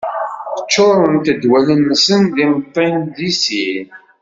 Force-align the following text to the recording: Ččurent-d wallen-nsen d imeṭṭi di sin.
Ččurent-d 0.63 1.43
wallen-nsen 1.49 2.21
d 2.35 2.37
imeṭṭi 2.43 2.85
di 3.15 3.31
sin. 3.43 3.87